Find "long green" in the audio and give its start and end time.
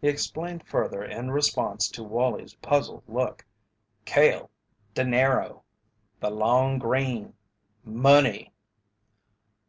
6.30-7.34